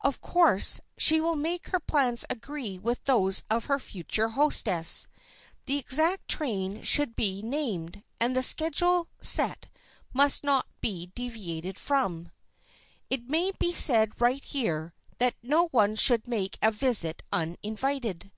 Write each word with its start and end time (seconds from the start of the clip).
Of 0.00 0.20
course 0.20 0.78
she 0.96 1.20
will 1.20 1.34
make 1.34 1.70
her 1.70 1.80
plans 1.80 2.24
agree 2.30 2.78
with 2.78 3.02
those 3.02 3.42
of 3.50 3.64
her 3.64 3.80
future 3.80 4.28
hostess. 4.28 5.08
The 5.66 5.76
exact 5.76 6.28
train 6.28 6.82
should 6.82 7.16
be 7.16 7.42
named, 7.42 8.04
and 8.20 8.36
the 8.36 8.44
schedule 8.44 9.08
set 9.20 9.66
must 10.12 10.44
not 10.44 10.66
be 10.80 11.06
deviated 11.06 11.80
from. 11.80 12.30
It 13.10 13.28
may 13.28 13.50
be 13.58 13.72
said 13.72 14.20
right 14.20 14.44
here 14.44 14.94
that 15.18 15.34
no 15.42 15.66
one 15.72 15.96
should 15.96 16.28
make 16.28 16.58
a 16.62 16.70
visit 16.70 17.24
uninvited. 17.32 18.30